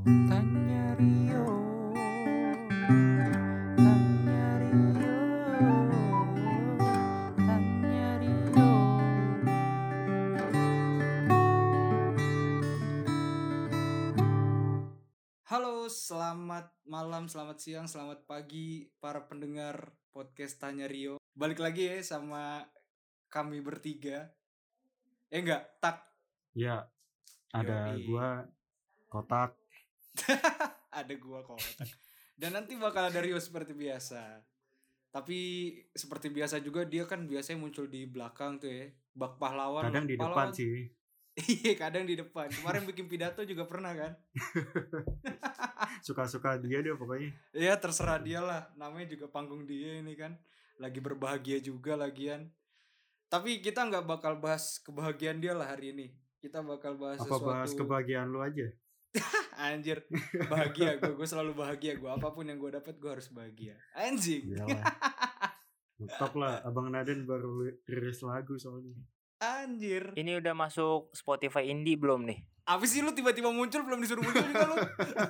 [0.00, 1.44] Tanya Rio
[3.76, 5.16] Tanya Rio
[7.36, 8.72] Tanya Rio
[15.44, 21.20] Halo, selamat malam, selamat siang, selamat pagi para pendengar podcast Tanya Rio.
[21.36, 22.64] Balik lagi ya sama
[23.28, 24.32] kami bertiga.
[25.28, 26.08] Eh enggak, tak
[26.56, 26.88] Ya,
[27.52, 28.08] ada Yoi.
[28.08, 28.48] gua
[29.12, 29.60] kotak.
[31.00, 31.88] ada gua kotak.
[32.40, 34.40] Dan nanti bakal ada Rio seperti biasa.
[35.10, 35.38] Tapi
[35.92, 38.86] seperti biasa juga dia kan biasanya muncul di belakang tuh ya.
[39.12, 39.90] Bak pahlawan.
[39.90, 40.54] Kadang di depan pahlawan.
[40.54, 40.88] sih.
[41.40, 42.52] Iya, kadang di depan.
[42.52, 44.12] Kemarin bikin pidato juga pernah kan?
[46.04, 47.32] Suka-suka dia dia pokoknya.
[47.54, 48.68] Iya, terserah dia lah.
[48.76, 50.36] Namanya juga panggung dia ini kan.
[50.76, 52.50] Lagi berbahagia juga lagian.
[53.30, 56.06] Tapi kita nggak bakal bahas kebahagiaan dia lah hari ini.
[56.42, 57.46] Kita bakal bahas Apa sesuatu.
[57.46, 58.68] bahas kebahagiaan lu aja?
[59.60, 60.06] Anjir,
[60.46, 62.06] bahagia gue, gue selalu bahagia gue.
[62.06, 63.74] Apa pun yang gue dapat gue harus bahagia.
[63.92, 64.84] Anjing, Iyalah.
[66.16, 68.96] Top lah, Abang Naden baru li- rilis lagu soalnya.
[69.38, 70.12] anjir.
[70.14, 72.44] Ini udah masuk Spotify indie belum nih?
[72.62, 74.76] Apa sih lu tiba-tiba muncul belum disuruh muncul juga lu?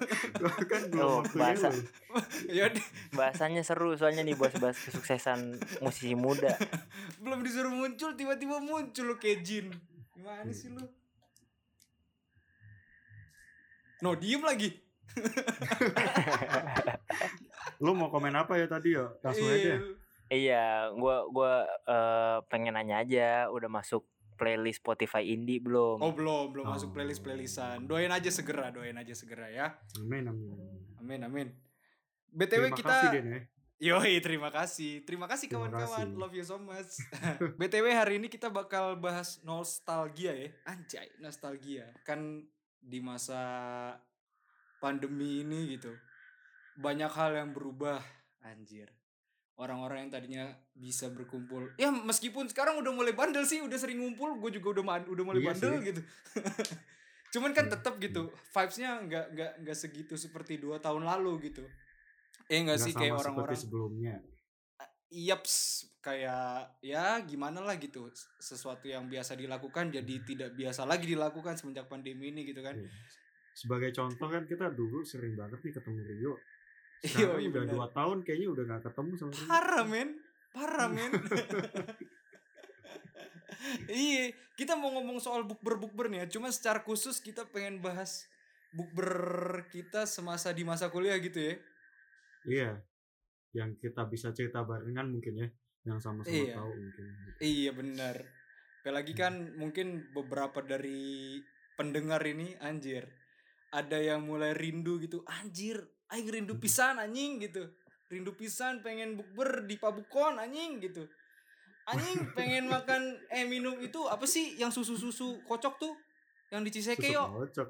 [0.71, 1.71] Kan belum Oh, bahasa.
[2.51, 6.59] ya deh, Bahasanya seru soalnya nih bahas-bahas kesuksesan musisi muda.
[7.19, 9.71] belum disuruh muncul tiba-tiba muncul lu kayak jin.
[10.13, 10.83] Gimana sih lu?
[14.01, 14.73] No, diem lagi.
[17.85, 19.09] Lu mau komen apa ya tadi ya?
[19.25, 19.57] Langsung aja.
[19.57, 19.77] Iya.
[20.31, 24.07] iya, gua gua eh, pengen nanya aja udah masuk
[24.41, 26.01] playlist Spotify indie belum?
[26.01, 26.95] Oh belum, belum masuk Oh.
[26.97, 27.85] playlist playlistan.
[27.85, 29.77] Doain aja segera, doain aja segera ya.
[30.01, 30.57] Amin amin.
[31.01, 31.49] Amin, amin.
[32.31, 33.41] BTW Terima kita kasih Den ya.
[33.81, 35.09] Yoi, terima kasih.
[35.09, 36.13] Terima kasih kawan-kawan.
[36.13, 37.01] Love you so much.
[37.61, 40.53] BTW hari ini kita bakal bahas nostalgia ya.
[40.69, 41.89] Anjay, nostalgia.
[42.05, 42.45] Kan
[42.81, 43.41] di masa
[44.81, 45.93] pandemi ini gitu.
[46.81, 48.01] Banyak hal yang berubah,
[48.43, 48.89] anjir.
[49.61, 51.77] Orang-orang yang tadinya bisa berkumpul.
[51.77, 55.45] Ya meskipun sekarang udah mulai bandel sih, udah sering ngumpul, gue juga udah udah mulai
[55.45, 55.87] Iya bandel sih.
[55.93, 56.01] gitu.
[57.37, 57.77] Cuman kan Iya.
[57.77, 61.63] tetap gitu, vibes-nya nggak nggak nggak segitu seperti dua tahun lalu gitu.
[62.51, 64.17] Eh nggak sih kayak orang-orang sebelumnya.
[65.11, 68.07] Yaps, kayak ya gimana lah gitu.
[68.39, 72.79] Sesuatu yang biasa dilakukan jadi tidak biasa lagi dilakukan semenjak pandemi ini gitu kan.
[72.79, 72.91] Iya.
[73.51, 76.35] Sebagai contoh kan kita dulu sering banget nih ketemu Rio.
[77.01, 79.49] Iya, iya udah dua tahun kayaknya udah gak ketemu sama Rio.
[79.49, 80.09] Parah men,
[80.53, 81.11] parah men.
[83.89, 86.27] iya, kita mau ngomong soal bukber bukber nih ya.
[86.37, 88.29] Cuma secara khusus kita pengen bahas
[88.77, 89.11] bukber
[89.73, 91.55] kita semasa di masa kuliah gitu ya.
[92.45, 92.71] Iya.
[93.51, 95.49] Yang kita bisa cerita barengan mungkin ya.
[95.85, 96.55] Yang sama-sama Iya.
[96.55, 97.05] tahu mungkin.
[97.41, 98.17] Iya benar.
[98.81, 101.37] Apalagi kan mungkin beberapa dari
[101.75, 103.09] pendengar ini anjir.
[103.71, 105.23] Ada yang mulai rindu gitu.
[105.27, 105.79] Anjir,
[106.11, 107.71] aing rindu pisan anjing gitu.
[108.11, 111.07] Rindu pisan pengen bukber di Pabukon anjing gitu.
[111.87, 115.95] Anjing pengen makan eh minum itu apa sih yang susu-susu kocok tuh?
[116.51, 117.25] Yang di Ciseke Susu yo.
[117.31, 117.69] kocok.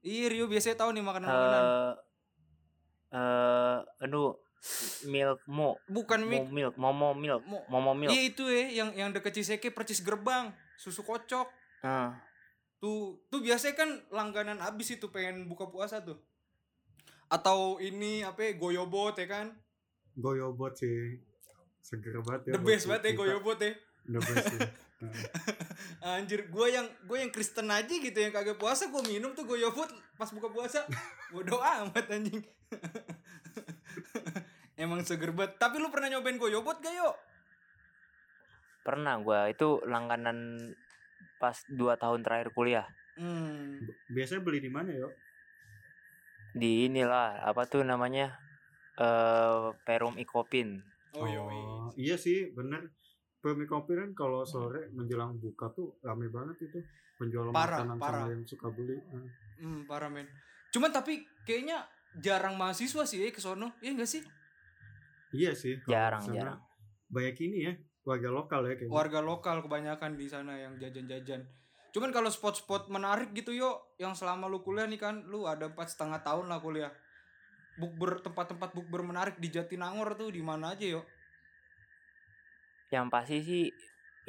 [0.00, 1.62] Iya Rio biasanya tahu nih makanan-makanan.
[1.64, 1.92] Eh
[3.10, 4.36] eh aduh
[5.02, 6.42] milk mo Bukan mo mik.
[6.50, 8.12] milk momo milk Mo- momo milk.
[8.12, 11.48] Iya itu ya yang yang deket Ciseke percis gerbang, susu kocok.
[11.80, 12.20] Ah,
[12.76, 16.16] Tuh, tuh biasanya kan langganan abis itu pengen buka puasa tuh.
[17.28, 19.52] Atau ini apa ya, goyobot ya kan?
[20.14, 21.20] Goyobot sih.
[21.78, 22.52] Seger banget ya.
[22.56, 23.72] The best banget ya goyobot ya.
[24.06, 24.60] The best ya.
[26.00, 29.44] Nah, Anjir, gue yang gue yang Kristen aja gitu yang kagak puasa gue minum tuh
[29.44, 30.84] goyobot pas buka puasa.
[31.32, 32.40] Bodoh amat anjing.
[34.80, 35.60] Emang seger banget.
[35.60, 37.12] Tapi lu pernah nyobain goyobot gak yo?
[38.80, 40.56] pernah gua itu langganan
[41.36, 43.76] pas dua tahun terakhir kuliah Hmm.
[44.08, 45.04] Biasanya beli di mana ya?
[46.50, 48.32] di inilah apa tuh namanya
[48.96, 50.80] eh Perum Ikopin.
[51.12, 51.60] Oh, yoi.
[51.94, 52.88] iya sih, bener.
[53.38, 56.80] Pemi kopi kan kalau sore menjelang buka tuh rame banget itu
[57.14, 58.24] penjual Parah, makanan parah.
[58.24, 58.96] sama yang suka beli.
[59.60, 60.24] Hmm, parah men.
[60.72, 61.84] Cuman tapi kayaknya
[62.16, 63.76] jarang mahasiswa sih ya ke sono.
[63.78, 64.22] Iya gak sih?
[65.30, 65.78] Iya sih.
[65.82, 66.60] kalau Jarang, di sana jarang.
[67.10, 67.72] Banyak ini ya,
[68.06, 68.94] warga lokal ya kayaknya.
[68.94, 71.42] warga lokal kebanyakan di sana yang jajan-jajan.
[71.90, 75.90] Cuman kalau spot-spot menarik gitu yo, yang selama lu kuliah nih kan, lu ada empat
[75.90, 76.94] setengah tahun lah kuliah.
[77.78, 81.02] Bukber tempat-tempat bukber menarik di Jatinangor tuh di mana aja yo?
[82.90, 83.64] Yang pasti sih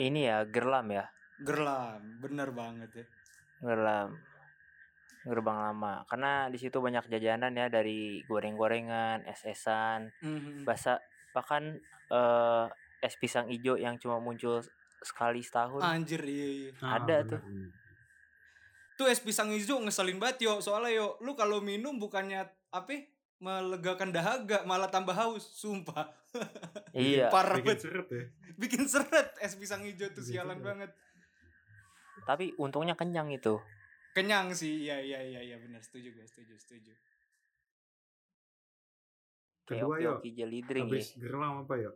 [0.01, 1.05] ini ya Gerlam ya,
[1.41, 3.05] Gerlam, bener banget ya.
[3.61, 4.30] Gerlam.
[5.23, 6.01] Gerbang lama.
[6.05, 10.63] Karena di situ banyak jajanan ya dari goreng-gorengan, es-esan, Mhm.
[10.63, 10.97] bahasa
[11.31, 11.77] bahkan
[12.07, 12.65] eh,
[12.99, 14.59] es pisang ijo yang cuma muncul
[14.99, 15.79] sekali setahun.
[15.79, 16.71] Anjir iya iya.
[16.79, 17.41] Ah, ada bener, tuh.
[17.41, 17.69] bener.
[18.93, 20.59] Tuh es pisang hijau ngeselin banget yo.
[20.59, 23.07] Soalnya yo, lu kalau minum bukannya apa?
[23.41, 26.13] melegakan dahaga, malah tambah haus, sumpah.
[26.93, 27.33] Iya.
[27.33, 30.67] Parah bikin seret ya Bikin seret es pisang hijau tuh Bikin sialan seret.
[30.67, 30.91] banget.
[32.21, 33.57] Tapi untungnya kenyang itu.
[34.11, 34.87] Kenyang sih.
[34.87, 36.93] Iya iya iya iya benar setuju gue, setuju, setuju.
[39.63, 40.19] Kedua yo
[40.67, 40.99] drink ya.
[40.99, 41.91] habis gerlam apa yo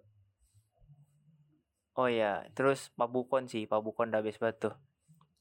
[1.95, 4.75] Oh ya, terus pabukon sih, pabukon udah habis tuh.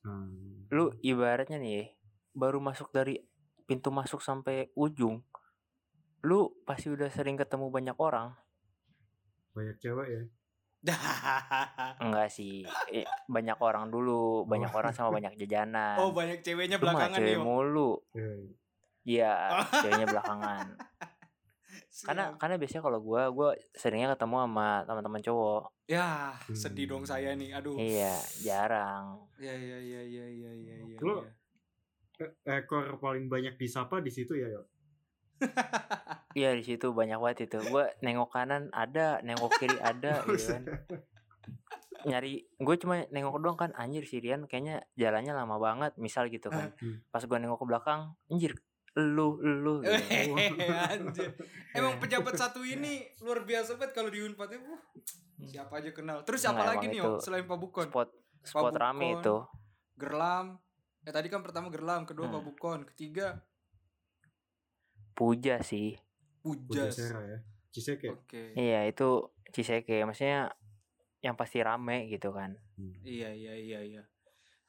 [0.06, 0.70] Hmm.
[0.70, 1.98] Lu ibaratnya nih,
[2.30, 3.18] baru masuk dari
[3.66, 5.26] pintu masuk sampai ujung,
[6.22, 8.38] lu pasti udah sering ketemu banyak orang.
[9.54, 10.22] banyak cewek ya
[12.04, 15.96] Enggak sih, eh, banyak orang dulu, banyak orang sama banyak jajanan.
[15.96, 17.42] oh banyak ceweknya belakangan cewek yo.
[17.42, 17.90] mulu.
[18.12, 18.32] Iya.
[19.04, 19.34] Iya,
[19.84, 20.66] ceweknya belakangan.
[22.04, 25.62] Karena karena biasanya kalau gua gua seringnya ketemu sama teman-teman cowok.
[25.84, 27.54] ya sedih dong saya nih.
[27.54, 27.76] Aduh.
[27.76, 29.24] Iya, jarang.
[29.38, 30.98] Ya ya ya ya ya ya ya.
[31.00, 31.32] Lu- ya.
[32.14, 34.62] E- ekor paling banyak disapa di situ ya yo
[36.34, 37.58] Iya di situ banyak banget itu.
[37.70, 40.62] Gua nengok kanan ada, nengok kiri ada gitu kan.
[42.04, 46.50] Nyari gue cuma nengok doang kan anjir si Rian kayaknya jalannya lama banget misal gitu
[46.50, 46.74] kan.
[46.76, 47.00] Hmm.
[47.08, 48.58] Pas gua nengok ke belakang, anjir
[48.94, 50.34] lu lu gitu.
[50.70, 51.30] Anjir.
[51.74, 54.58] Emang pejabat satu ini luar biasa banget kalau di Unpad ya.
[54.58, 54.80] Wuh,
[55.46, 56.22] siapa aja kenal.
[56.26, 57.90] Terus siapa lagi nih itu yo selain Pabukon?
[57.90, 58.10] Spot
[58.42, 58.78] spot Pabukon.
[58.78, 59.36] rame itu.
[59.94, 60.58] Gerlam.
[61.04, 62.38] Eh tadi kan pertama Gerlam, kedua Hmm.
[62.38, 63.38] Pabukon, ketiga
[65.14, 65.94] Puja sih.
[66.92, 67.38] Sera ya
[67.74, 68.52] Ciseke Oke.
[68.54, 70.52] Iya itu Ciseke maksudnya
[71.24, 72.52] yang pasti rame gitu kan.
[72.76, 72.94] Hmm.
[73.02, 74.02] Iya iya iya iya.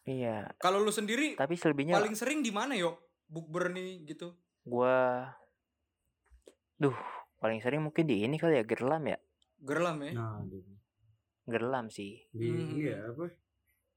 [0.05, 2.93] Iya, Kalau lu sendiri tapi selebihnya paling sering di mana yo?
[3.25, 4.37] Bukber nih gitu.
[4.65, 5.29] gua
[6.77, 6.93] duh
[7.41, 9.17] paling sering mungkin di ini kali ya Gerlam ya.
[9.61, 10.11] Gerlam ya.
[10.13, 10.61] nah di,
[11.45, 12.21] Gerlam sih.
[12.29, 12.61] di Hmm.
[12.77, 13.25] ini ya apa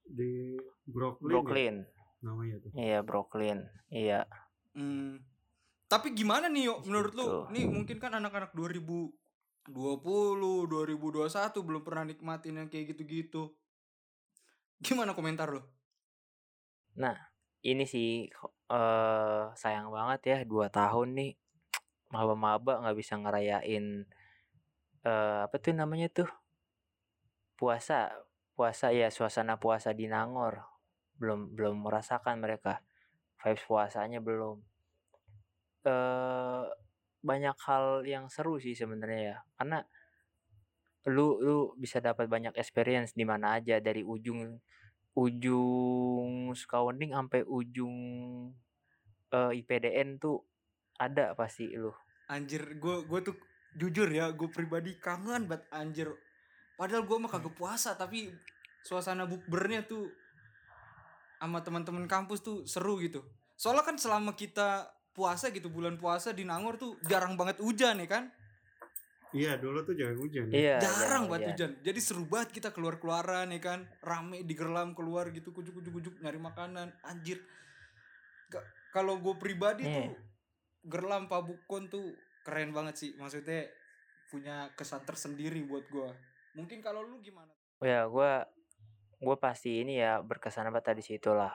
[0.08, 0.56] di
[0.88, 1.76] Brooklyn, ya, Brooklyn.
[2.24, 3.58] namanya tuh Iya, Brooklyn.
[3.92, 4.20] Iya.
[4.72, 5.20] Hmm.
[5.88, 7.24] Tapi gimana nih yo menurut lu?
[7.24, 7.38] Gitu.
[7.56, 9.16] Nih mungkin kan anak-anak 2020,
[9.72, 13.56] 2021 belum pernah nikmatin yang kayak gitu-gitu.
[14.84, 15.64] Gimana komentar lo?
[17.64, 18.28] Ini sih
[18.68, 21.32] eh sayang banget ya dua tahun nih
[22.12, 24.04] maba-maba nggak bisa ngerayain
[25.08, 26.28] eh apa tuh namanya tuh
[27.56, 28.12] puasa
[28.52, 30.62] puasa ya suasana puasa di Nangor
[31.16, 32.84] belum belum merasakan mereka
[33.40, 34.60] vibes puasanya belum
[37.18, 39.78] banyak hal yang seru sih sebenarnya ya karena
[41.08, 44.60] lu lu bisa dapat banyak experience di mana aja dari ujung
[45.18, 47.96] ujung Sukawending sampai ujung
[49.32, 50.44] eh, IPDN tuh
[51.00, 51.90] ada pasti lu
[52.28, 53.36] Anjir, gue gue tuh
[53.72, 56.08] jujur ya, gue pribadi kangen banget anjir.
[56.76, 58.28] Padahal gue mah kagak puasa, tapi
[58.84, 60.12] suasana bukbernya tuh
[61.40, 63.24] sama teman-teman kampus tuh seru gitu.
[63.56, 68.06] Soalnya kan selama kita puasa gitu bulan puasa di Nangor tuh jarang banget hujan ya
[68.06, 68.24] kan?
[69.28, 70.56] iya dulu tuh jangan hujan ya.
[70.56, 71.48] iya jarang banget iya.
[71.52, 71.70] hujan.
[71.82, 76.94] Jadi seru banget kita keluar-keluaran ya kan, rame di gerlam keluar gitu kujuk-kujuk-kujuk nyari makanan.
[77.04, 77.42] Anjir.
[78.94, 80.08] Kalau gue pribadi Iya.
[80.08, 80.16] tuh
[80.88, 83.10] gerlam pabukon tuh keren banget sih.
[83.20, 83.68] Maksudnya
[84.32, 86.08] punya kesan tersendiri buat gue.
[86.56, 87.52] Mungkin kalau lu gimana?
[87.78, 88.48] Oh ya gua
[89.20, 91.50] gua pasti ini ya berkesan apa tadi situ lah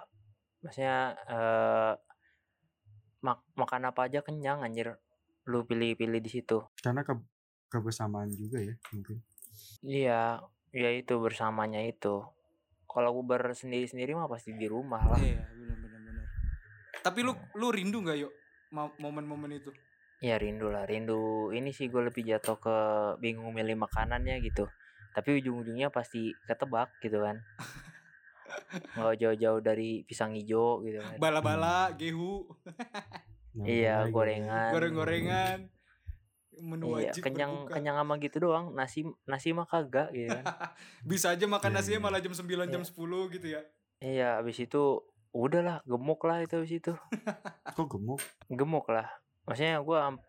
[0.63, 1.93] maksudnya eh
[3.23, 4.99] mak makan apa aja kenyang anjir
[5.47, 6.59] lu pilih-pilih di situ.
[6.83, 7.15] Karena ke
[7.71, 9.23] kebersamaan juga ya mungkin.
[9.83, 10.21] Iya
[10.75, 12.23] ya itu bersamanya itu.
[12.87, 15.17] Kalau gue bersendiri-sendiri mah pasti di rumah lah.
[15.17, 16.25] Iya, benar benar benar.
[17.01, 18.33] Tapi lu lu rindu nggak yuk
[18.75, 19.71] mo- momen-momen itu?
[20.23, 21.51] ya rindu lah rindu.
[21.51, 22.75] Ini sih gue lebih jatuh ke
[23.19, 24.67] bingung milih makanannya gitu.
[25.11, 27.37] Tapi ujung-ujungnya pasti ketebak gitu kan
[28.93, 32.47] nggak jauh-jauh dari pisang hijau gitu kan Bala-bala, gehu,
[33.53, 34.09] Nah, iya lagi.
[34.11, 35.57] gorengan goreng-gorengan.
[36.55, 37.73] Menu Iya, wajib kenyang berbuka.
[37.75, 38.65] kenyang sama gitu doang.
[38.71, 40.45] Nasi nasi mah kagak gitu kan.
[41.09, 42.03] Bisa aja makan Iya, nasinya iya.
[42.03, 42.89] malah jam 9 jam Iya.
[42.89, 43.61] 10 gitu ya.
[43.99, 46.93] iya, habis itu udahlah gemuk lah itu habis itu.
[47.73, 49.09] kok gemuk Gemuk lah.
[49.43, 50.23] Maksudnya gua am-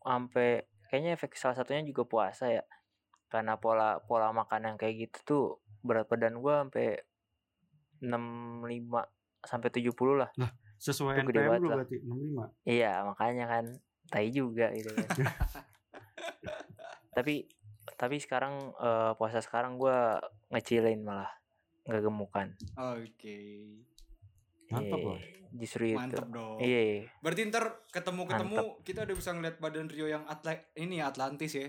[0.00, 2.62] ampe kayaknya efek salah satunya juga puasa ya.
[3.26, 5.44] Karena pola pola makan yang kayak gitu tuh
[5.80, 6.98] berat badan gua sampai
[8.00, 9.08] 65
[9.40, 10.30] sampai 70 lah.
[10.80, 11.76] sesuai Itu gede NPM banget lu lah.
[11.76, 13.64] berarti 65 Iya, makanya kan
[14.08, 15.06] tai juga gitu kan.
[17.16, 17.44] tapi
[17.96, 20.16] tapi sekarang eh, puasa sekarang gua
[20.48, 21.28] ngecilin malah
[21.84, 22.48] nggak gemukan.
[22.76, 23.38] Oke.
[24.70, 25.18] mantap Iya, loh
[25.50, 25.98] Justru itu.
[25.98, 26.62] Mantep dong.
[26.62, 27.10] Iya.
[27.18, 31.66] Berarti ntar ketemu-ketemu kita udah bisa ngeliat badan Rio yang atlet ini Atlantis ya.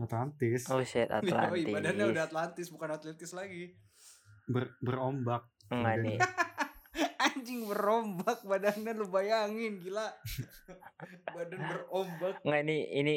[0.00, 1.68] Atlantis Oh shit Oh, Atlantis.
[1.68, 3.76] badannya udah Atlantis bukan atletis lagi.
[4.50, 6.04] Ber, berombak Enggak Badan.
[6.04, 6.18] nih.
[7.20, 10.10] Anjing berombak badannya lu bayangin gila.
[11.30, 12.34] Badan berombak.
[12.42, 13.14] Enggak ini ini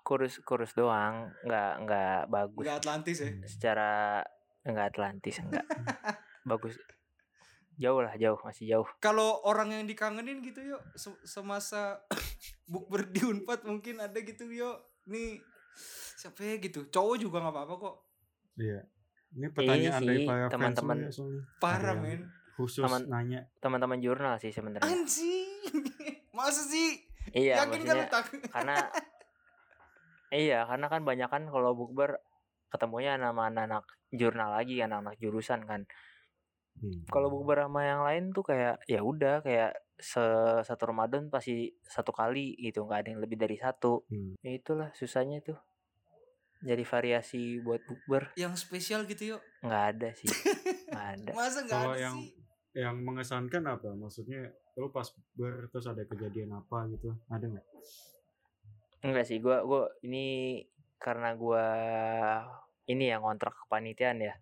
[0.00, 2.64] kurus kurus doang, nggak nggak bagus.
[2.64, 3.30] Enggak Atlantis ya.
[3.44, 3.90] Secara
[4.62, 5.66] nggak Atlantis enggak.
[6.50, 6.78] bagus.
[7.80, 8.88] Jauh lah, jauh, masih jauh.
[9.00, 12.04] Kalau orang yang dikangenin gitu yuk se- semasa
[12.70, 14.76] bukber di Unpad mungkin ada gitu yuk.
[15.08, 15.40] Nih
[16.14, 16.84] siapa ya gitu.
[16.86, 17.96] Cowok juga nggak apa-apa kok.
[18.60, 18.84] Iya.
[19.30, 20.96] Ini pertanyaan sih, dari para teman-teman.
[21.06, 21.10] ya.
[21.62, 22.20] Parah Ada yang men.
[22.58, 23.40] Khusus Teman- nanya.
[23.62, 24.84] Teman-teman jurnal sih sebenarnya.
[24.84, 25.48] Anjing.
[26.36, 27.00] Masa sih?
[27.30, 27.98] Iya, Yakin kan
[28.50, 28.76] karena
[30.34, 32.18] iya, karena kan banyak kan kalau bukber
[32.72, 35.84] ketemunya sama anak-anak jurnal lagi, anak-anak jurusan kan.
[36.80, 37.04] Hmm.
[37.12, 40.22] Kalau bukber sama yang lain tuh kayak ya udah kayak se
[40.64, 44.08] satu Ramadan pasti satu kali gitu, nggak ada yang lebih dari satu.
[44.08, 44.34] Hmm.
[44.40, 45.60] Ya itulah susahnya tuh.
[46.60, 49.42] Jadi variasi buat bukber Yang spesial gitu yuk.
[49.60, 50.28] nggak ada sih,
[50.92, 51.30] nggak ada.
[51.32, 52.36] Masa nggak Kalau ada yang- sih?
[52.70, 53.88] Yang mengesankan apa?
[53.92, 57.16] Maksudnya lu pas ber terus ada kejadian apa gitu?
[57.26, 57.66] Ada nggak?
[59.02, 60.60] Enggak sih, gua gua ini
[60.96, 61.66] karena gua
[62.84, 64.34] ini yang kontrak kepanitiaan ya.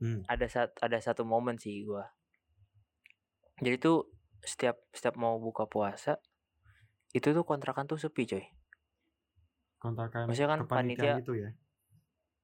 [0.00, 0.24] Hmm.
[0.26, 2.10] Ada sat, ada satu momen sih gua.
[3.60, 4.08] Jadi tuh
[4.42, 6.18] setiap setiap mau buka puasa
[7.12, 8.44] itu tuh kontrakan tuh sepi, coy.
[9.78, 11.50] Kontakan Maksudnya kan kepanitiaan panitia- itu ya?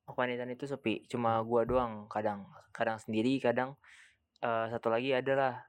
[0.02, 3.78] Kepanitiaan itu sepi, cuma gua doang kadang kadang sendiri, kadang
[4.38, 5.62] eh, satu lagi adalah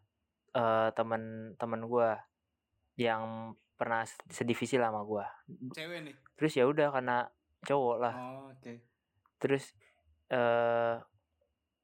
[0.53, 2.17] eh teman-teman gua
[2.95, 5.25] yang pernah se- sedivisi lah sama gua.
[5.73, 6.15] Cewek nih.
[6.37, 7.25] Terus ya udah karena
[7.61, 8.13] cowok lah.
[8.13, 8.73] Oh, oke.
[9.37, 9.73] Terus
[10.29, 10.95] eh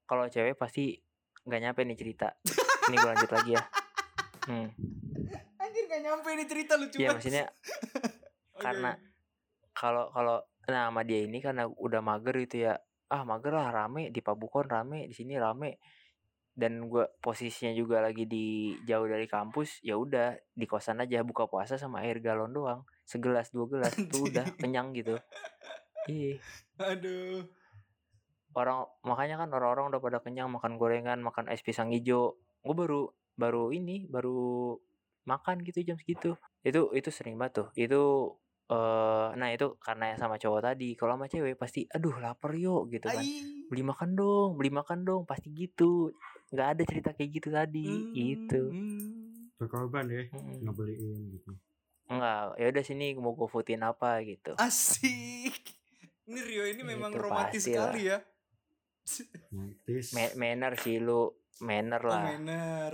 [0.04, 0.98] kalau cewek pasti
[1.46, 2.28] nggak nyampe nih cerita.
[2.90, 3.62] Ini gue lanjut lagi ya.
[4.50, 4.68] Hmm.
[5.56, 7.16] Anjir gak nyampe ini cerita lucu Iya banget.
[7.22, 7.44] maksudnya
[8.58, 8.62] Oke.
[8.66, 8.90] karena
[9.70, 12.74] kalau kalau nah sama dia ini karena udah mager gitu ya.
[13.10, 15.80] Ah mager lah rame di Pabukon rame di sini rame.
[16.50, 21.46] Dan gua posisinya juga lagi di jauh dari kampus ya udah di kosan aja buka
[21.48, 25.18] puasa sama air galon doang segelas dua gelas tuh udah kenyang gitu.
[26.06, 26.38] Iya
[26.78, 27.44] Aduh.
[28.50, 32.38] orang makanya kan orang-orang udah pada kenyang makan gorengan makan es pisang hijau.
[32.62, 34.74] Gue baru baru ini baru
[35.26, 36.34] makan gitu jam segitu.
[36.66, 37.68] Itu itu sering banget tuh.
[37.78, 38.02] Itu
[38.70, 43.04] eh nah itu karena sama cowok tadi kalau sama cewek pasti aduh lapar yuk gitu
[43.04, 43.66] kan Ai.
[43.66, 46.14] beli makan dong beli makan dong pasti gitu
[46.48, 49.50] nggak ada cerita kayak gitu tadi itu Hmm.
[49.56, 50.64] Berkorban ya Mm-mm.
[50.64, 51.52] ngebeliin gitu.
[52.06, 55.52] enggak ya udah sini mau gue footin apa gitu Asik.
[56.24, 58.22] Ini Rio ini memang Itu romantis sekali ya.
[60.10, 61.26] Ma- manner sih lu
[61.60, 62.92] manner Oh, lah manner.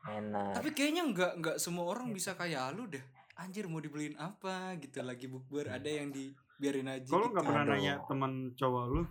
[0.00, 3.04] manner Tapi kayaknya nggak nggak semua orang bisa kayak lu deh.
[3.36, 7.34] Anjir mau dibeliin apa gitu lagi bukber ada yang dibiarin aja Kalau gitu.
[7.36, 7.72] nggak pernah Aduh.
[7.72, 9.02] nanya teman cowok lu,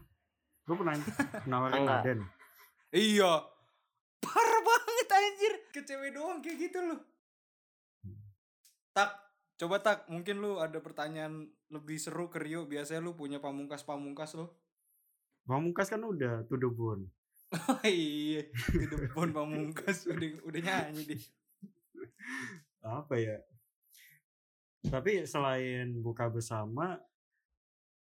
[0.67, 0.93] lu pernah
[1.49, 2.01] nawarin Enggak.
[2.03, 2.19] Aden?
[2.89, 3.33] Iya.
[4.19, 5.53] Parah banget anjir.
[5.71, 6.99] Ke cewek doang kayak gitu loh.
[8.91, 9.09] Tak,
[9.55, 10.09] coba tak.
[10.09, 12.65] Mungkin lu ada pertanyaan lebih seru ke Rio.
[12.65, 14.59] Biasanya lu punya pamungkas-pamungkas lo.
[15.45, 17.07] Pamungkas kan udah to the bone.
[17.49, 21.21] Oh iya, di depan pamungkas udah udah nyanyi deh.
[22.85, 23.41] Apa ya?
[24.79, 26.95] Tapi selain buka bersama,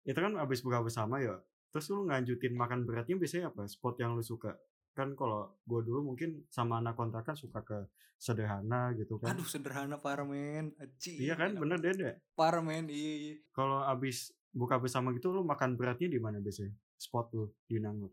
[0.05, 1.41] itu kan abis buka bersama ya.
[1.73, 3.65] Terus lu nganjutin makan beratnya biasanya apa?
[3.65, 4.57] Spot yang lu suka?
[4.93, 7.79] Kan kalau gue dulu mungkin sama anak kontrakan suka ke
[8.19, 9.33] sederhana gitu kan.
[9.33, 10.75] Aduh sederhana parah men.
[10.77, 11.23] Aci.
[11.23, 12.17] iya kan, enak bener deh.
[12.35, 13.35] Parah men, iya iya.
[13.55, 16.73] Kalau abis buka bersama gitu lu makan beratnya di mana biasanya?
[16.99, 18.11] Spot lu di Nangut.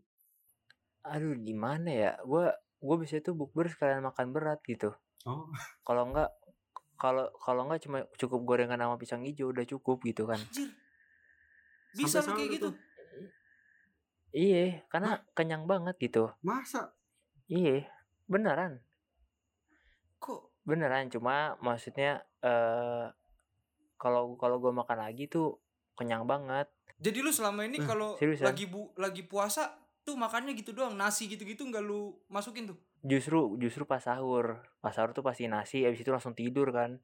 [1.06, 2.50] aduh gimana ya gue
[2.82, 4.90] gue biasanya tuh bukber sekalian makan berat gitu
[5.22, 5.46] Oh,
[5.86, 6.34] kalau enggak
[6.96, 10.68] kalau kalau enggak cuma cukup gorengan sama pisang hijau udah cukup gitu kan Anjir.
[11.96, 12.68] Bisa Sampai kayak gitu.
[14.36, 16.92] iya karena kenyang banget gitu masa?
[17.48, 17.88] iya
[18.28, 18.80] beneran
[20.20, 23.06] Kok beneran cuma maksudnya eh
[23.96, 25.56] kalau kalau gue makan lagi tuh
[25.96, 29.72] kenyang banget jadi lu selama ini Eh, kalau lagi bu lagi puasa
[30.06, 32.78] tuh makannya gitu doang, nasi gitu-gitu nggak lu masukin tuh.
[33.02, 37.00] Justru justru pas sahur pas sahur tuh pasti nasi habis itu langsung tidur kan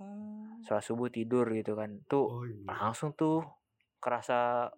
[0.00, 0.48] Oh.
[0.64, 2.72] sholat subuh tidur gitu kan tuh Oh iya.
[2.72, 3.44] langsung tuh
[4.00, 4.72] kerasa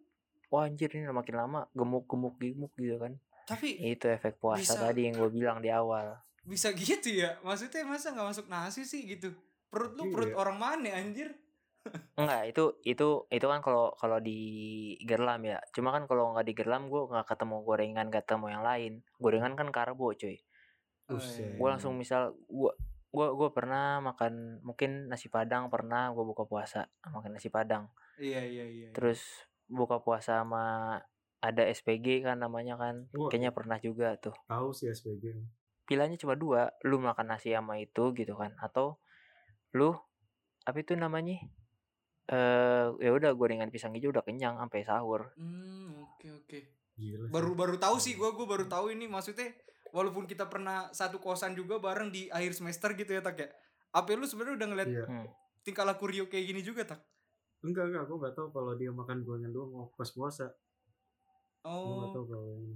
[0.50, 3.14] wah anjir ini makin lama gemuk gemuk gemuk gitu kan
[3.46, 4.82] Tapi itu efek puasa Bisa.
[4.82, 7.38] tadi yang gue bilang di awal bisa gitu ya?
[7.46, 9.30] Maksudnya masa nggak masuk nasi sih gitu?
[9.70, 10.42] Perut lu perut Iya.
[10.42, 11.30] orang mana anjir?
[12.14, 14.40] Enggak itu itu itu kan kalau kalau di
[15.02, 15.58] gerlam ya.
[15.74, 18.92] Cuma kan kalau nggak di gerlam gue nggak ketemu gorengan nggak ketemu yang lain.
[19.18, 20.38] Gorengan kan karbo cuy.
[21.10, 21.58] Oh, iya.
[21.58, 22.72] gue langsung misal gue
[23.12, 27.90] gua gua pernah makan mungkin nasi padang pernah gue buka puasa makan nasi padang.
[28.16, 28.88] Iya iya iya.
[28.94, 29.20] terus
[29.68, 30.96] buka puasa sama
[31.42, 34.32] ada SPG kan namanya kan kayaknya pernah juga tuh.
[34.46, 35.42] Tahu sih SPG.
[35.82, 39.02] pilihannya cuma dua lu makan nasi sama itu gitu kan atau
[39.74, 39.92] lu
[40.62, 41.42] apa itu namanya
[42.24, 46.58] eh ya udah gorengan pisang hijau udah kenyang sampai sahur Hmm, oke oke.
[46.94, 47.32] Gila sih.
[47.32, 49.50] Baru baru tahu sih gua gua baru tahu ini maksudnya
[49.90, 53.48] walaupun kita pernah satu kosan juga bareng di akhir semester gitu ya tak ya.
[53.90, 55.04] Apa lu sebenarnya udah ngeliat Iya.
[55.04, 55.26] Hmm.
[55.60, 57.00] tingkah laku Rio kayak gini juga tak?
[57.60, 60.50] Enggak enggak, aku nggak tahu kalau dia makan gorengan doang mau pas puasa.
[61.60, 62.74] Aku nggak Oh, tahu kalau ini.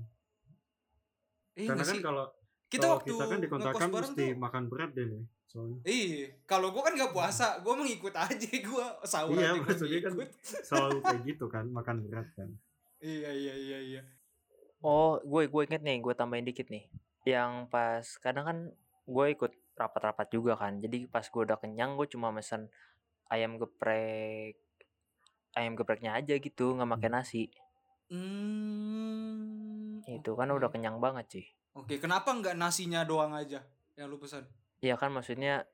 [1.56, 2.24] iya Karena nggak kan kalau
[2.66, 5.22] Kita waktu kita kan di ngekos kontrakan bareng mesti tuh- makan berat deh nih.
[5.46, 10.12] Soalnya Iya, kalau gua kan nggak puasa, gua mengikut aja gua sahur Iya, maksudnya kan
[10.60, 12.50] selalu kayak gitu kan, makan berat kan.
[12.98, 14.02] Iya iya iya iya.
[14.78, 16.84] oh gue gue inget nih gue tambahin dikit nih
[17.24, 18.58] yang pas kadang kan
[19.04, 22.68] gue ikut rapat-rapat juga kan jadi pas gue udah kenyang gue cuma mesen
[23.26, 24.54] ayam geprek
[25.52, 27.42] ayam gepreknya aja gitu nggak pakai nasi
[28.06, 30.00] Hmm.
[30.06, 31.46] itu kan udah kenyang banget sih
[31.76, 33.60] Oke, kenapa nggak nasinya doang aja
[33.94, 34.48] yang lu pesan?
[34.80, 35.68] Iya kan maksudnya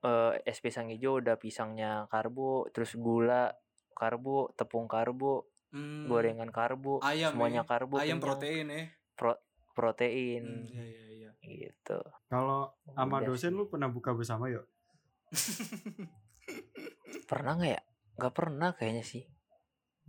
[0.00, 3.50] eh, es pisang hijau udah pisangnya karbo, terus gula
[3.92, 7.68] karbo, tepung karbo, Hmm, gorengan karbo, ayam semuanya ya.
[7.68, 8.82] karbo, ayam kenyang, protein ya.
[9.70, 11.30] protein, Hmm, iya iya iya.
[11.42, 11.98] gitu.
[12.26, 13.56] Kalau sama Udah dosen sih.
[13.56, 14.66] lu pernah buka bersama yuk?
[17.26, 17.82] Pernah nggak ya?
[18.18, 19.22] Gak pernah kayaknya sih.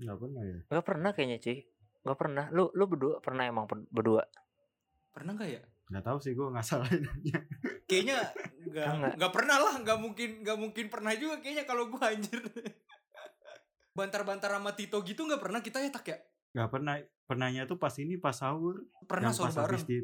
[0.01, 0.57] Enggak pernah ya.
[0.67, 1.57] Gak pernah kayaknya cuy.
[2.01, 2.45] Gak pernah.
[2.49, 4.25] Lu lu berdua pernah emang berdua?
[5.11, 5.61] Pernah nggak ya?
[5.87, 7.39] Nggak tahu sih gue nggak salah nanya.
[7.89, 8.17] Kayaknya
[8.63, 9.11] nggak Enggak.
[9.19, 12.39] nggak pernah lah, nggak mungkin nggak mungkin pernah juga kayaknya kalau gua anjir.
[13.91, 16.17] Bantar-bantar sama Tito gitu nggak pernah kita ya tak ya?
[16.53, 16.93] Nggak pernah.
[17.21, 18.87] Pernahnya tuh pas ini pas sahur.
[19.03, 19.75] Pernah yang sahur pas bareng.
[19.75, 19.97] habis di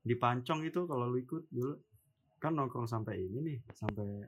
[0.00, 1.72] di pancong itu kalau lu ikut dulu
[2.36, 4.20] kan nongkrong sampai ini nih sampai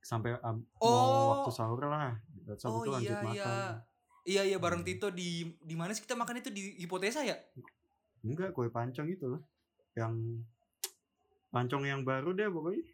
[0.00, 1.24] sampai am- mau Oh.
[1.36, 3.52] waktu sahur lah terus habis Oh itu lanjut iya makan iya.
[4.20, 4.88] Iya iya bareng Hmm.
[4.88, 7.36] Tito di di mana sih kita makan itu di hipotesa ya?
[8.22, 9.42] Enggak kue pancong itu loh
[9.94, 10.14] yang
[11.48, 12.84] pancong yang baru deh pokoknya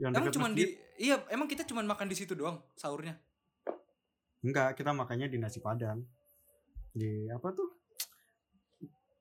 [0.00, 0.66] yang Emang dekat cuman masjid.
[0.66, 3.20] di iya emang kita cuman makan di situ doang sahurnya.
[4.40, 6.00] enggak kita makannya di nasi padang
[6.90, 7.68] di apa tuh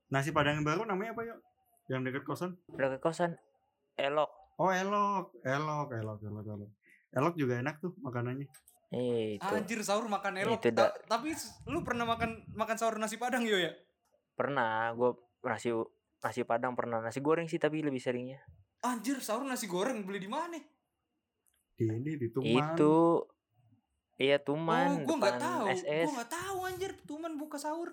[0.10, 1.40] nasi padang yang baru namanya apa yuk
[1.92, 3.36] yang dekat kosan ke kosan
[3.94, 4.32] elok.
[4.58, 6.72] oh elok elok elok elok elok
[7.12, 8.48] elok juga enak tuh makanannya
[8.90, 9.46] Eh, itu.
[9.46, 10.66] Anjir sahur makan elok.
[10.66, 10.74] Itu.
[10.74, 11.38] Ta- tapi
[11.70, 13.70] lu pernah makan makan sahur nasi padang yo ya?
[14.34, 15.72] Pernah gue nasi
[16.20, 18.40] nasi padang pernah nasi goreng sih tapi lebih seringnya.
[18.84, 20.60] Anjir sahur nasi goreng beli di mana?
[21.80, 23.24] di ini di tuman Itu
[24.20, 25.66] iya oh, tuman gua nggak depan tahu.
[25.72, 26.06] SS.
[26.12, 27.90] Gua nggak tahu anjir Tuman buka sahur.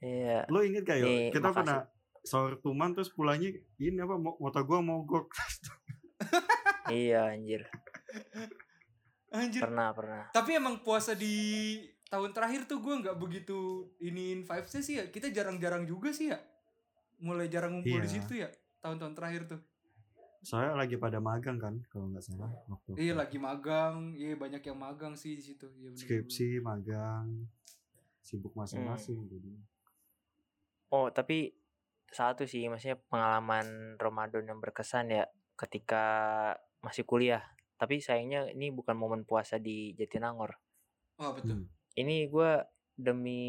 [0.00, 0.48] Iya.
[0.48, 1.56] lo inget gak yuk Nih, kita makasih.
[1.60, 1.78] pernah
[2.24, 5.28] sahur tuman terus pulangnya ini apa motor gua mogok
[6.92, 7.64] iya anjir.
[9.30, 9.62] Anjir.
[9.62, 10.22] Pernah, pernah.
[10.34, 11.78] Tapi emang puasa di
[12.10, 15.04] tahun terakhir tuh gua nggak begitu iniin vibesnya sih ya.
[15.08, 16.38] Kita jarang-jarang juga sih ya.
[17.20, 18.14] Mulai jarang ngumpul di Iya.
[18.16, 18.48] situ ya.
[18.80, 19.60] Tahun-tahun terakhir tuh.
[20.40, 24.16] soalnya lagi pada magang kan kalau nggak salah waktu Iya lagi magang.
[24.16, 25.68] Iya banyak yang magang sih di situ.
[25.76, 26.00] Iya bener-bener.
[26.00, 27.44] skripsi magang
[28.24, 29.52] sibuk masing-masing jadi
[30.88, 31.52] Oh, tapi
[32.08, 36.04] satu sih maksudnya pengalaman Ramadan yang berkesan ya ketika
[36.80, 37.44] masih kuliah.
[37.76, 40.56] Tapi sayangnya ini bukan momen puasa di Jatinangor.
[41.20, 41.62] Wah betul.
[41.62, 41.66] Hmm.
[41.94, 43.40] Ini gua demi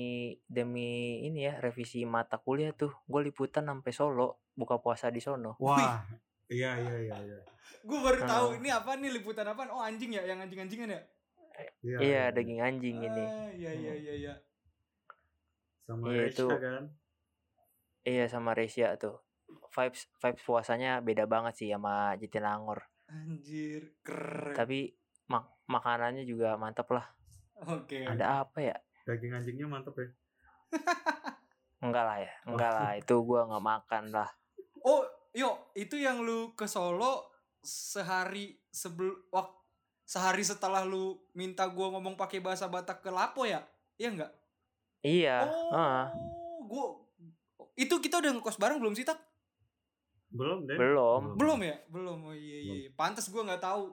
[0.46, 0.90] demi
[1.22, 5.56] ini ya revisi mata kuliah tuh gue liputan sampai Solo buka puasa di sono.
[5.58, 6.04] wah
[6.48, 7.40] iya iya iya iya
[7.82, 8.58] Gue baru tahu Ah.
[8.62, 9.72] ini apa nih liputan apaan?
[9.74, 11.02] Oh anjing ya, yang anjing-anjingan ya?
[11.82, 13.26] iya, Iya, daging anjing ini.
[13.26, 14.34] Ah, iya iya iya iya.
[15.82, 16.48] sama Iya, Resya itu.
[16.58, 16.84] kan
[18.02, 19.18] Iya sama Resia tuh.
[19.72, 22.86] Vibes vibes puasanya beda banget sih sama Jatinangor.
[23.08, 24.54] Anjir, keren.
[24.54, 24.94] Tapi
[25.28, 27.06] mak makanannya juga mantap lah.
[27.62, 28.04] Oke.
[28.04, 28.78] Ada apa ya?
[29.12, 30.08] Daging anjingnya mantep ya
[31.82, 32.34] Enggak lah ya.
[32.46, 34.30] Enggak lah, itu gua nggak makan lah.
[34.86, 35.02] Oh,
[35.34, 37.26] yo, itu yang lu ke Solo
[37.62, 39.58] sehari sebelum waktu
[40.06, 43.66] sehari setelah lu minta gua ngomong pakai bahasa Batak ke Lapo ya?
[43.98, 44.32] Iya enggak?
[45.02, 46.06] Iya, oh, heeh.
[46.70, 46.86] gua
[47.74, 49.18] itu kita udah ngekos bareng belum sih tak?
[50.32, 51.36] belum deh Belum.
[51.36, 51.76] Belum ya?
[51.92, 52.32] Belum.
[52.32, 52.74] Oh iya iya.
[52.88, 52.90] iya.
[52.96, 53.92] Pantes gua nggak tahu.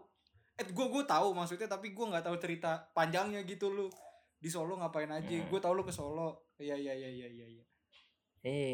[0.55, 3.91] Eh gua gua tahu maksudnya tapi gua nggak tahu cerita panjangnya gitu lu
[4.39, 5.27] di Solo ngapain aja.
[5.29, 5.47] Hmm.
[5.47, 6.47] Gua tahu lu ke Solo.
[6.57, 7.47] Iya iya iya iya iya.
[7.49, 7.65] iya.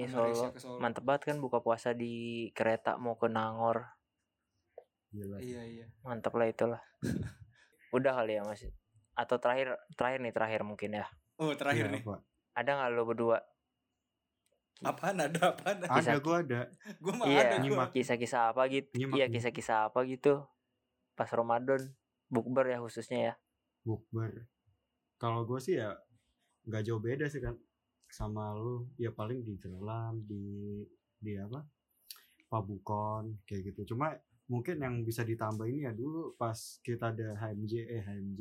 [0.07, 0.59] Sama Resya Solo.
[0.59, 0.79] Solo.
[0.79, 2.13] Mantep banget kan buka puasa di
[2.51, 3.89] kereta mau ke Nangor.
[5.11, 5.39] Gila.
[5.39, 5.87] Iya iya.
[6.01, 6.83] Mantep lah itulah.
[7.97, 8.65] Udah kali ya Mas.
[9.15, 11.07] Atau terakhir terakhir nih terakhir mungkin ya.
[11.37, 12.03] Oh terakhir Iya, nih.
[12.03, 12.17] apa?
[12.55, 13.39] Ada nggak lo berdua
[14.81, 15.81] Apaan ada apaan?
[15.81, 16.67] ada Kisah- gua ada
[16.99, 17.87] Gua mah Iya, ada gua.
[17.89, 18.91] kisah-kisah apa gitu?
[18.93, 19.33] Nyimak Iya nih.
[19.33, 20.45] kisah-kisah apa gitu
[21.15, 21.95] pas Ramadan
[22.27, 23.35] bukber ya khususnya ya.
[23.81, 24.45] bukber
[25.25, 25.97] kalau gue sih ya
[26.69, 27.57] nggak jauh beda sih kan
[28.13, 30.45] sama lu ya paling di dalam di
[31.17, 31.65] di apa
[32.53, 34.13] pabukon kayak gitu cuma
[34.53, 38.41] mungkin yang bisa ditambah ini ya dulu pas kita ada HMJ eh HMJ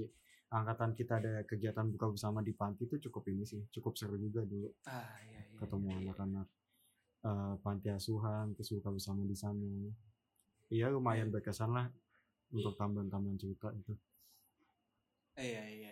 [0.51, 4.43] angkatan kita ada kegiatan buka bersama di panti itu cukup ini sih cukup seru juga
[4.43, 6.03] dulu ah iya iya ketemu iya, iya.
[6.11, 6.47] anak-anak
[7.23, 9.71] eh, panti asuhan terus buka bersama di sana
[10.67, 11.33] iya lumayan Iya.
[11.39, 11.87] berkesan lah
[12.53, 13.95] untuk tambahan-tambahan cerita itu
[15.39, 15.82] iya iya.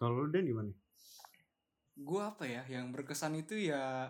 [0.00, 0.72] Kalau lu Dan gimana?
[2.00, 4.08] Gua apa ya yang berkesan itu ya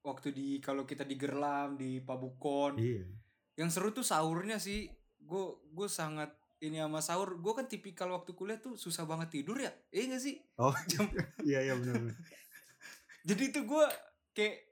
[0.00, 3.04] waktu di kalau kita di Gerlam di Pabukon iya.
[3.52, 4.88] Yang seru tuh sahurnya sih.
[5.20, 6.32] Gue gue sangat
[6.64, 7.36] ini sama sahur.
[7.36, 9.68] Gue kan tipikal waktu kuliah tuh susah banget tidur ya.
[9.92, 10.40] Iya gak sih?
[10.56, 11.04] Oh jam
[11.48, 12.16] iya iya benar
[13.28, 13.86] jadi itu gue
[14.34, 14.66] kayak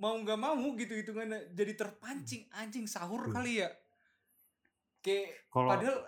[0.00, 3.68] mau nggak mau gitu hitungannya jadi terpancing anjing sahur kali ya.
[5.04, 5.98] Kayak kalau padahal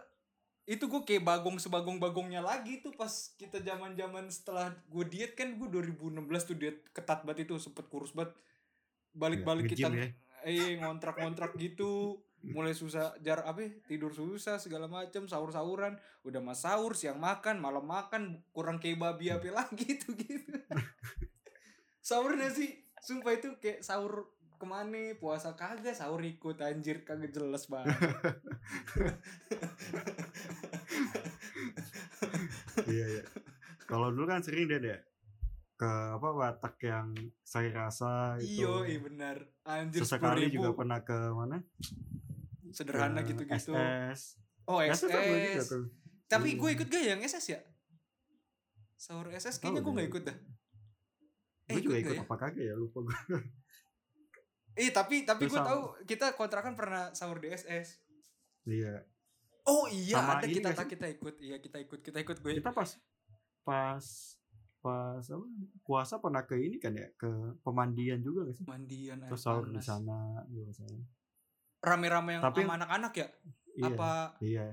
[0.63, 5.35] itu gue kayak bagong sebagong bagongnya lagi tuh pas kita zaman zaman setelah gue diet
[5.35, 8.31] kan gue 2016 tuh diet ketat banget itu sempet kurus banget.
[9.11, 10.09] Balik balik kita ya.
[10.47, 12.23] eh ngontrak ngontrak gitu.
[12.43, 15.95] Mulai susah jar apa ya, tidur susah segala macam sahur sahuran
[16.27, 20.51] udah mas sahur siang makan malam makan kurang kayak babi apa lagi tuh gitu.
[22.03, 22.83] Sahurnya sih?
[22.99, 24.27] Sumpah itu kayak sahur
[24.63, 27.99] ke mana puasa kagak sahur ikut anjir kagak jelas banget.
[32.87, 33.25] Iya iya.
[33.91, 35.03] Kalau dulu kan sering deh deh.
[35.75, 37.11] Ke apa watak yang
[37.43, 39.37] saya rasa itu iyo iya benar.
[39.67, 41.59] Anjir sesekali juga pernah ke mana?
[42.71, 43.75] Sederhana Ke gitu-gitu.
[43.75, 44.39] SS
[44.71, 45.85] oh SS juga SS tuh.
[46.31, 46.61] tapi Iya.
[46.63, 47.61] gue ikut gak yang SS ya?
[48.95, 50.39] Sahur SS kayaknya Tahu gue gak ikut dah.
[51.67, 52.23] Eh gue juga ikut ikut ya?
[52.23, 52.75] apa kagak ya?
[52.79, 53.43] Lupa gue
[54.73, 58.01] eh tapi tapi gue tahu kita kontrakan pernah sahur di SS
[58.65, 59.05] iya.
[59.63, 60.91] Oh iya Sama ada kita sih?
[60.91, 62.51] kita ikut iya kita ikut kita ikut gue.
[62.59, 62.91] Kita pas
[63.63, 64.05] pas
[64.83, 65.47] pas apa
[65.87, 67.31] puasa pernah ke ini kan ya ke
[67.63, 68.65] pemandian juga gak sih?
[68.67, 70.43] Mandian air terus sahur di sana
[70.75, 70.99] sana
[71.79, 73.29] rame-rame yang Tapi- sama anak-anak ya?
[73.73, 74.13] Iya apa?
[74.43, 74.67] iya.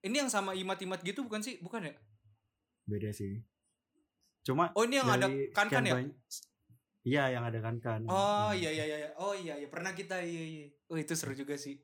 [0.00, 1.60] Ini yang sama imat-imat gitu bukan sih?
[1.60, 1.92] Bukan ya?
[2.88, 3.44] Beda sih.
[4.40, 6.00] Cuma oh ini yang ada kan-kan ya?
[6.00, 6.16] banyak-
[7.00, 9.10] iya yang ada kan kan oh iya iya iya iya.
[9.16, 9.68] oh iya iya.
[9.72, 11.80] Pernah kita iya iya oh itu seru juga sih.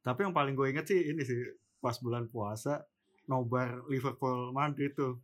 [0.00, 1.36] Tapi yang paling gue inget sih ini sih
[1.78, 2.86] pas bulan puasa
[3.26, 5.18] nobar Liverpool Madrid tuh.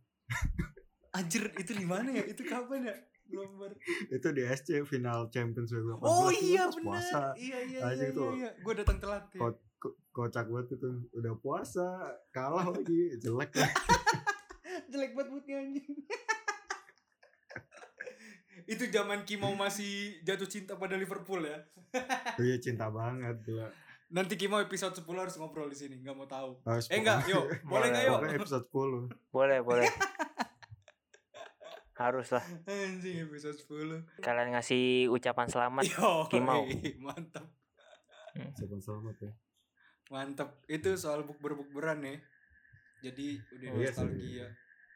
[1.15, 2.23] Anjir itu di mana ya?
[2.27, 2.95] Itu kapan ya
[3.27, 3.75] belum ber
[4.07, 7.19] itu di SC final Champions 2018 oh itu iya pas puasa.
[7.35, 8.31] Benar iya iya Anjing iya, tuh.
[8.31, 8.63] iya, iya.
[8.63, 9.39] gue datang telat ya.
[9.43, 10.89] Ko- ko- kocak banget itu.
[11.11, 11.87] Udah puasa
[12.31, 13.19] kalah lagi.
[13.19, 13.51] Jelek.
[14.91, 15.87] Jelek banget moodnya anjing
[18.67, 21.57] itu zaman Kimau masih jatuh cinta pada Liverpool ya?
[22.37, 23.71] Iya cinta banget gila.
[24.07, 26.59] Nanti Kimau episode 10 harus ngobrol di sini nggak mau tahu.
[26.63, 28.19] Harus eh enggak yuk boleh nggak yuk?
[28.37, 29.87] episode 10 boleh boleh.
[31.97, 32.45] Harus lah.
[32.63, 36.61] Anjing episode 10 kalian ngasih ucapan selamat yo Kimau.
[37.01, 37.49] mantap
[38.53, 39.31] Siapa selamat ya.
[40.07, 42.21] Mantap itu soal bukber bukberan nih
[43.01, 44.05] jadi udah Iya sih.
[44.05, 44.47] nostalgia.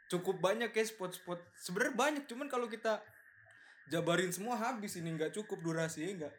[0.08, 1.40] Cukup banyak ya spot-spot.
[1.56, 3.02] Sebenarnya banyak cuman kalau kita
[3.91, 6.36] jabarin semua habis ini nggak cukup durasinya nggak?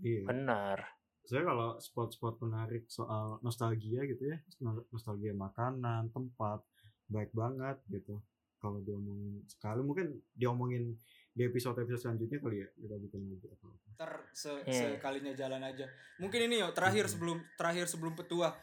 [0.00, 0.22] Iya.
[0.24, 0.78] Benar.
[1.24, 6.60] Saya kalau spot-spot menarik soal nostalgia gitu ya no- nostalgia makanan tempat
[7.06, 8.20] baik banget gitu.
[8.60, 10.96] Kalau diomongin sekali mungkin diomongin
[11.34, 13.88] di episode episode selanjutnya kali ya kita bikin lagi apa apa.
[13.96, 14.94] Ntar se- Iya.
[14.94, 15.86] sekalinya jalan aja.
[16.16, 17.12] Mungkin ini yo terakhir Hmm.
[17.12, 18.54] sebelum terakhir sebelum petua.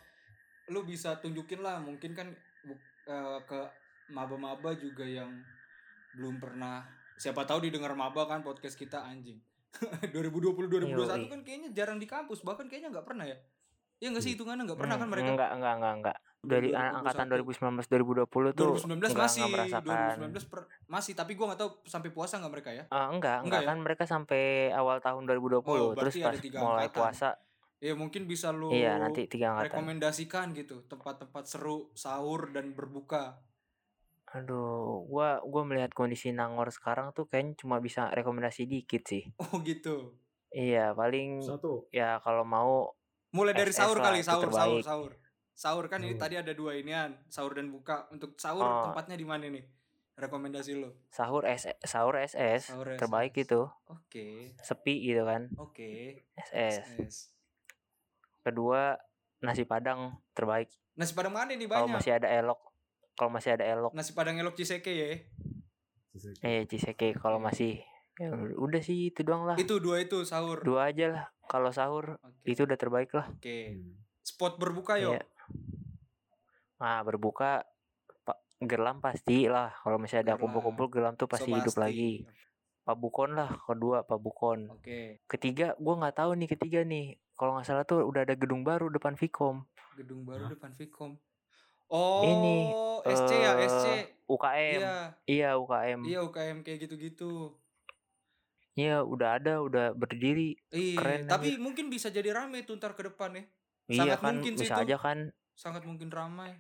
[0.70, 2.32] Lu bisa tunjukin lah mungkin kan
[3.04, 3.60] eh, ke
[4.10, 5.34] maba-maba juga yang
[6.14, 6.86] belum pernah
[7.22, 9.38] siapa tahu didengar maba kan podcast kita anjing.
[10.10, 11.30] 2020 2021 Yoi.
[11.30, 13.38] kan kayaknya jarang di kampus bahkan kayaknya nggak pernah ya.
[13.98, 14.36] Iya nggak sih Iya.
[14.36, 15.30] hitungannya nggak pernah kan Hmm, mereka?
[15.30, 20.00] enggak enggak enggak enggak dari an- angkatan 2019 2020 tuh 2019 enggak, masih enggak merasakan.
[20.18, 22.84] 2019 per- masih tapi gua nggak tahu sampai puasa nggak mereka ya?
[22.84, 23.68] Eh, enggak, Enggak enggak ya?
[23.70, 26.98] kan mereka sampai awal tahun 2020 Oh, terus pas mulai angkatan.
[26.98, 27.30] puasa.
[27.78, 29.70] Ya mungkin bisa lu iya nanti tiga angkatan.
[29.74, 33.38] rekomendasikan gitu tempat-tempat seru sahur dan berbuka
[34.32, 39.28] aduh gua gua melihat kondisi Nangor sekarang tuh kayaknya cuma bisa rekomendasi dikit sih.
[39.38, 40.16] Oh gitu?
[40.50, 41.88] Iya paling satu.
[41.90, 42.92] ya kalau mau
[43.32, 44.84] mulai dari SS sahur kali sahur sahur terbaik.
[44.84, 45.12] sahur.
[45.52, 46.22] Sahur kan ini Sahur.
[46.22, 48.08] tadi ada dua inian sahur dan buka.
[48.10, 48.84] Untuk sahur Oh.
[48.86, 49.64] tempatnya di mana nih?
[50.12, 53.44] Rekomendasi lo sahur S sahur SS Sahur terbaik SS.
[53.46, 53.62] itu.
[53.88, 54.56] Oke.
[54.60, 55.52] Sepi gitu kan?
[55.56, 56.24] Oke.
[56.38, 57.16] SS SS.
[58.42, 58.96] kedua
[59.40, 60.72] nasi padang terbaik.
[60.94, 61.66] Nasi padang mana nih?
[61.66, 61.96] Kalau banyak.
[61.96, 62.60] masih ada elok
[63.16, 63.92] kalau masih ada elok.
[63.94, 65.08] Nasi padang elok ciseke ya.
[66.44, 67.46] Eh ciseke kalau Oke.
[67.52, 67.74] masih
[68.20, 69.56] ya udah sih itu doang lah.
[69.58, 70.62] Itu dua itu sahur.
[70.62, 71.26] Dua aja lah.
[71.48, 72.46] Kalau sahur oke.
[72.46, 73.32] itu udah terbaik lah.
[73.32, 73.82] Oke.
[74.22, 75.18] Spot berbuka yo.
[75.18, 75.24] Iya.
[76.82, 77.62] nah berbuka
[78.26, 79.74] pak gerlam pasti lah.
[79.82, 82.26] Kalau misalnya ada kumpul-kumpul gerlam tuh So pasti hidup lagi.
[82.82, 84.70] Pabukon lah kedua Pabukon.
[84.74, 85.22] Oke.
[85.30, 87.18] ketiga gua nggak tahu nih ketiga nih.
[87.38, 89.66] Kalau nggak salah tuh udah ada gedung baru depan Vkom.
[89.98, 90.52] Gedung baru Hah?
[90.54, 91.18] depan Vkom.
[91.92, 92.72] Oh, Ini,
[93.04, 93.86] SC ya, eh, SC.
[94.32, 94.96] UKM Iya,
[95.28, 97.52] iya UKM iya UKM kayak gitu-gitu.
[98.80, 103.04] iya udah ada udah berdiri Iya, Keren, tapi mungkin bisa jadi rame tuh ntar ke
[103.12, 103.44] depan ya.
[103.92, 104.82] iya Sangat kan mungkin sih bisa itu.
[104.88, 105.18] aja kan
[105.60, 106.56] Sangat mungkin ramai.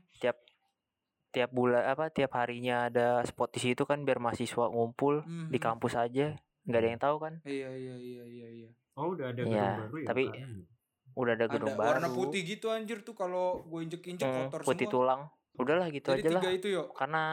[1.31, 5.63] tiap bulan apa tiap harinya ada spot di situ kan biar mahasiswa ngumpul di Mhm.
[5.63, 6.35] kampus aja
[6.67, 8.69] nggak ada yang tahu kan Iya, iya, iya, iya, iya.
[8.99, 10.07] Oh udah ada Iya, gedung baru ya?
[10.11, 10.67] tapi UKM ya?
[11.13, 14.61] Udah ada gedung Ada baru warna putih gitu anjir tuh kalau gue injek-injek Hmm, kotor
[14.63, 14.95] putih semua.
[14.95, 15.21] tulang
[15.59, 16.87] udahlah gitu Jadi aja lah itu yuk.
[16.95, 17.23] karena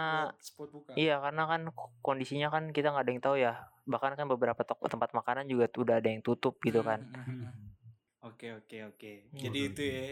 [0.59, 0.93] buka.
[0.99, 1.61] iya karena kan
[2.03, 3.53] kondisinya kan kita nggak ada yang tahu ya
[3.87, 7.03] bahkan kan beberapa toko tempat makanan juga tuh udah ada yang tutup gitu kan.
[8.19, 9.13] Oke oke oke.
[9.31, 9.39] Hmm.
[9.39, 10.03] Jadi itu ya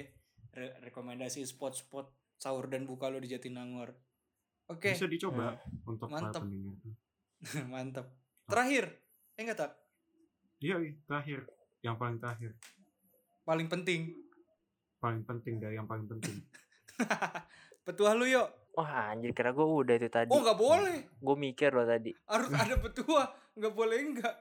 [0.54, 2.06] re- rekomendasi spot-spot
[2.38, 3.98] sahur dan buka lo di Jatinangor.
[4.70, 6.42] Oke, Bisa dicoba untuk para Mantap.
[7.74, 8.06] mantap.
[8.46, 8.84] Terakhir,
[9.34, 9.72] eh enggak tak?
[10.58, 11.50] Iya, iya, terakhir.
[11.82, 12.50] Yang paling terakhir.
[13.46, 14.10] Paling penting.
[14.98, 16.42] Paling penting dari yang paling penting.
[17.86, 18.50] Petua lu yuk.
[18.76, 21.08] wah anjir kira gue udah itu tadi Oh nggak boleh.
[21.16, 23.22] gue mikir loh tadi Harus ada petua.
[23.54, 24.34] Nggak boleh enggak.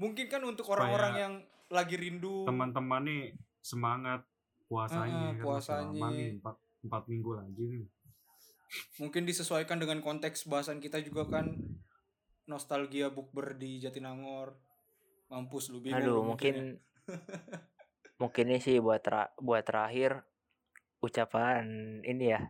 [0.00, 1.34] Mungkin kan untuk orang-orang yang
[1.68, 2.48] lagi rindu.
[2.48, 3.22] Teman-teman nih
[3.60, 4.24] semangat
[4.64, 5.36] puasanya.
[5.36, 6.06] Kan lama puasanya.
[6.08, 7.84] nih, empat, empat minggu lagi nih.
[8.96, 11.52] Mungkin disesuaikan dengan konteks bahasan kita juga kan
[12.46, 14.56] nostalgia bukber di Jatinangor.
[15.28, 16.00] Mampus lu bingung.
[16.00, 16.30] aduh mikirnya.
[16.30, 16.54] mungkin
[18.22, 20.22] mungkin ini sih buat tera- buat terakhir
[21.02, 21.66] ucapan
[22.06, 22.46] ini ya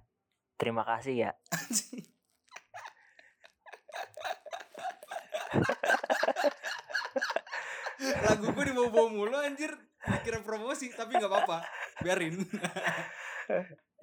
[0.60, 1.32] terima kasih ya.
[8.28, 9.72] Lagu gue dibawa-bawa mulu anjir.
[10.20, 11.64] Kira promosi tapi nggak apa-apa.
[12.04, 12.36] Biarin.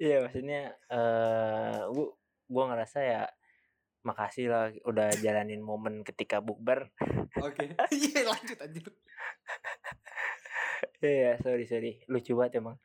[0.00, 2.08] Iya maksudnya eh gua
[2.48, 3.28] gua ngerasa ya
[4.00, 6.88] makasih lah udah jalanin momen ketika bukber.
[7.36, 7.76] oke.
[7.92, 8.88] Iya lanjut anjir
[11.04, 12.76] Iya sorry sorry lucu banget emang.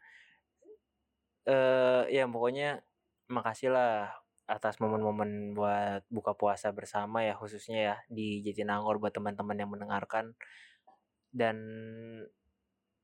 [1.46, 2.82] Eh ya pokoknya
[3.28, 4.10] makasih lah
[4.46, 10.38] atas momen-momen buat buka puasa bersama ya khususnya ya di Jatinangor buat teman-teman yang mendengarkan
[11.34, 11.58] dan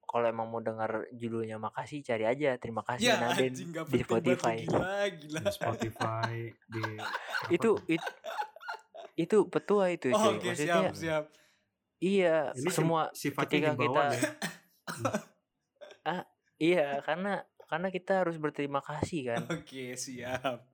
[0.05, 4.55] kalau emang mau dengar judulnya makasih cari aja terima kasih ya Naden anjing di Spotify.
[4.61, 6.33] gila gila Di Spotify,
[6.69, 6.83] di
[7.57, 7.75] itu tuh?
[7.89, 8.09] itu
[9.17, 11.23] itu petua itu oh, cuy oke maksudnya siap siap
[11.97, 14.21] iya Ini semua sifatnya ketika kita- ya.
[16.61, 19.41] iya karena karena kita harus berterima kasih kan.
[19.49, 20.67] Oke siap.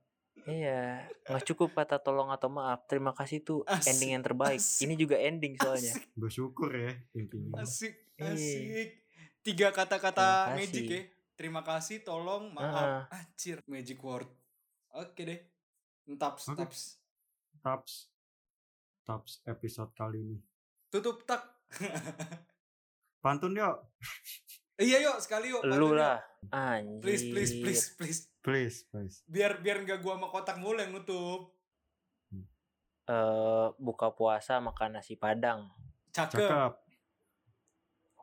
[0.44, 4.56] Iya nggak cukup kata tolong atau maaf terima kasih tuh Asik, ending yang terbaik.
[4.56, 5.92] asik, ini juga ending soalnya.
[5.92, 6.04] Asik.
[6.14, 7.60] Bersyukur ya intinya.
[7.60, 8.32] asik Iya.
[8.32, 8.88] asik.
[9.40, 11.02] Tiga kata-kata magic ya.
[11.34, 13.06] Terima kasih tolong maaf.
[13.08, 14.26] Anjir magic word.
[14.90, 15.40] Oke deh.
[16.16, 16.58] Taps Oke.
[16.58, 16.80] taps.
[17.60, 17.92] Taps.
[19.04, 20.38] Taps episode kali ini.
[20.88, 21.44] tutup tak
[23.18, 23.76] Pantun yuk.
[24.78, 26.22] iya yuk sekali yuk lu lah.
[26.54, 27.02] Anjir.
[27.02, 28.20] Please please please please.
[28.38, 29.20] Please, please.
[29.28, 31.52] biar biar nggak gua sama kotak mulu yang nutup.
[33.08, 35.68] Eh, buka puasa makan nasi padang.
[36.12, 36.72] Cakep, Cakep.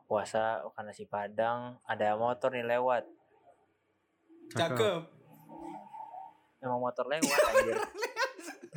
[0.06, 3.04] puasa makan nasi padang ada motor nih lewat.
[4.54, 5.14] Cakep.
[6.56, 7.78] emang motor lewat anjir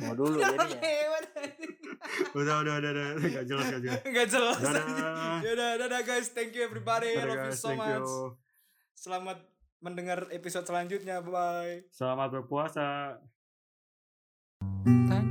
[0.00, 1.24] tunggu dulu Lewat.
[2.40, 3.06] Udah, udah, udah, udah.
[3.22, 4.00] Gak jelas, gak jelas.
[4.02, 4.82] nggak jelas Dadah.
[4.82, 5.04] anjir.
[5.52, 8.08] Yaudah, dadah guys, thank you everybody, Dadah, love you so Thank much.
[8.08, 8.34] you.
[8.96, 9.38] Selamat
[9.78, 11.74] mendengar episode selanjutnya, bye bye.
[11.92, 13.20] Selamat berpuasa.
[14.84, 15.29] Tanya